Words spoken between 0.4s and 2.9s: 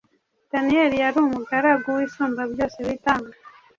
Daniyeli yari umugaragu w’Isumbabyose